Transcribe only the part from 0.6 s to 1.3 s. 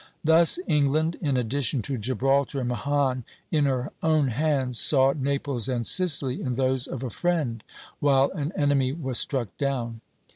England,